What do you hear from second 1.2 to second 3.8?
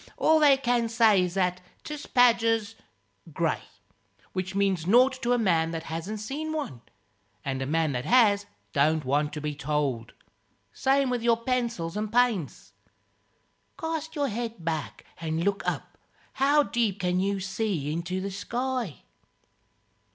is that 'tis badger's grey